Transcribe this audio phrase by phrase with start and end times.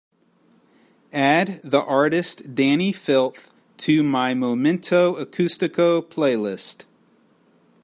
[1.13, 6.85] add the artist dani filth to my momento acústico playlist